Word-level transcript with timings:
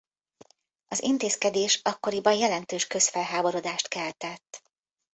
Az 0.87 1.01
intézkedés 1.03 1.79
akkoriban 1.83 2.33
jelentős 2.33 2.87
közfelháborodást 2.87 3.87
keltett. 3.87 4.61